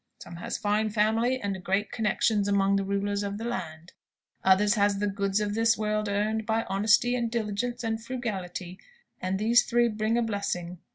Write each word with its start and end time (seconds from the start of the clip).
Some 0.17 0.37
has 0.37 0.57
fine 0.57 0.89
family 0.89 1.39
and 1.39 1.63
great 1.63 1.91
connections 1.91 2.47
among 2.47 2.75
the 2.75 2.83
rulers 2.83 3.21
of 3.21 3.37
the 3.37 3.43
land. 3.43 3.93
Others 4.43 4.73
has 4.73 4.97
the 4.97 5.05
goods 5.05 5.39
of 5.39 5.53
this 5.53 5.77
world 5.77 6.09
earned 6.09 6.43
by 6.47 6.63
honesty, 6.63 7.13
and 7.15 7.29
diligence, 7.29 7.83
and 7.83 8.03
frugality; 8.03 8.79
and 9.21 9.37
these 9.37 9.61
three 9.61 9.89
bring 9.89 10.17
a 10.17 10.23
blessing. 10.23 10.79